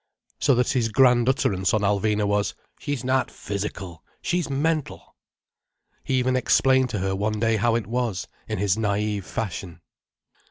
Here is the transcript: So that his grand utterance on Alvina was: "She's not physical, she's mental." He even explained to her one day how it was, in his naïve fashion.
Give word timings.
So 0.39 0.55
that 0.55 0.69
his 0.71 0.89
grand 0.89 1.29
utterance 1.29 1.75
on 1.75 1.81
Alvina 1.81 2.25
was: 2.27 2.55
"She's 2.79 3.03
not 3.03 3.29
physical, 3.29 4.03
she's 4.19 4.49
mental." 4.49 5.13
He 6.03 6.15
even 6.15 6.35
explained 6.35 6.89
to 6.89 6.97
her 6.97 7.15
one 7.15 7.39
day 7.39 7.57
how 7.57 7.75
it 7.75 7.85
was, 7.85 8.27
in 8.47 8.57
his 8.57 8.75
naïve 8.77 9.23
fashion. 9.25 9.81